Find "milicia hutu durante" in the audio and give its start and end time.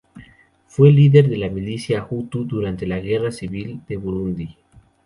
1.47-2.87